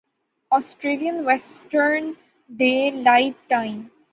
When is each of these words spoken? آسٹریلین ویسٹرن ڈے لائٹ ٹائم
آسٹریلین 0.51 1.19
ویسٹرن 1.25 2.11
ڈے 2.49 2.73
لائٹ 2.95 3.49
ٹائم 3.49 3.81